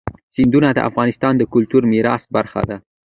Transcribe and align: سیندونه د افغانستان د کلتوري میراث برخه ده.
سیندونه 0.35 0.69
د 0.73 0.79
افغانستان 0.89 1.33
د 1.37 1.43
کلتوري 1.53 1.87
میراث 1.93 2.23
برخه 2.35 2.61
ده. 2.69 2.77